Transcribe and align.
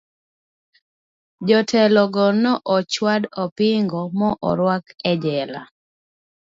Jotelo 1.47 2.03
go 2.13 2.25
ne 2.41 2.51
ochwad 2.75 3.23
opingo 3.43 4.01
ma 4.17 4.27
orwak 4.49 4.85
e 5.11 5.13
jela. 5.23 5.61